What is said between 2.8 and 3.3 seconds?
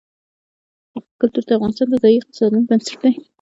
دی.